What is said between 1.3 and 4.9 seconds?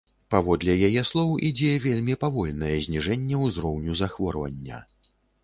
ідзе вельмі павольнае зніжэнне ўзроўню захворвання.